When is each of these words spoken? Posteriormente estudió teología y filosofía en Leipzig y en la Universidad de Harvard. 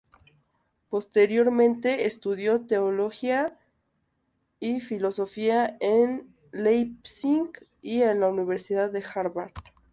Posteriormente 0.89 2.07
estudió 2.07 2.61
teología 2.65 3.55
y 4.59 4.79
filosofía 4.79 5.77
en 5.79 6.35
Leipzig 6.51 7.51
y 7.83 8.01
en 8.01 8.21
la 8.21 8.29
Universidad 8.29 8.89
de 8.91 9.03
Harvard. 9.13 9.51